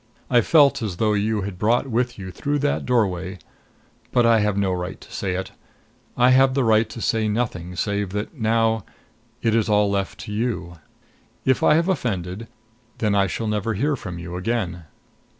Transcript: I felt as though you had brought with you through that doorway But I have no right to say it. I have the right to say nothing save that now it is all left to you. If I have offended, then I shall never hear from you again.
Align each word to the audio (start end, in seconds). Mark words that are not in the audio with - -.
I 0.31 0.41
felt 0.41 0.81
as 0.81 0.97
though 0.97 1.13
you 1.13 1.41
had 1.41 1.59
brought 1.59 1.85
with 1.85 2.17
you 2.17 2.31
through 2.31 2.57
that 2.65 2.87
doorway 2.87 3.37
But 4.11 4.25
I 4.25 4.39
have 4.39 4.57
no 4.57 4.71
right 4.71 4.99
to 4.99 5.13
say 5.13 5.35
it. 5.35 5.51
I 6.17 6.31
have 6.31 6.55
the 6.55 6.63
right 6.63 6.89
to 6.89 6.99
say 6.99 7.27
nothing 7.27 7.75
save 7.75 8.09
that 8.13 8.33
now 8.33 8.83
it 9.43 9.53
is 9.53 9.69
all 9.69 9.91
left 9.91 10.21
to 10.21 10.33
you. 10.33 10.79
If 11.45 11.61
I 11.61 11.75
have 11.75 11.87
offended, 11.87 12.47
then 12.97 13.13
I 13.13 13.27
shall 13.27 13.45
never 13.45 13.75
hear 13.75 13.95
from 13.95 14.17
you 14.17 14.37
again. 14.37 14.85